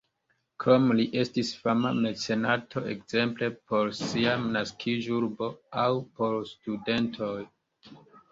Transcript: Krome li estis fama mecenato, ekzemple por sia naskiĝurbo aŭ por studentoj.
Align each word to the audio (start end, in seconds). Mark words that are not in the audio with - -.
Krome 0.61 0.95
li 0.99 1.03
estis 1.23 1.49
fama 1.65 1.89
mecenato, 2.05 2.81
ekzemple 2.93 3.49
por 3.73 3.93
sia 3.99 4.33
naskiĝurbo 4.55 5.51
aŭ 5.85 5.87
por 6.19 6.41
studentoj. 6.55 7.37